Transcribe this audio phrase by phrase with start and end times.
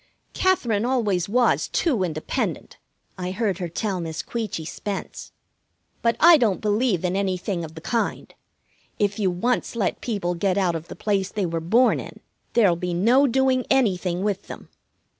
[0.33, 2.77] "Katherine always was too independent,"
[3.19, 5.31] I heard her tell Miss Queechy Spence.
[6.01, 8.33] "But I don't believe in anything of the kind.
[8.97, 12.19] If you once let people get out of the place they were born in,
[12.53, 14.69] there'll be no doing anything with them.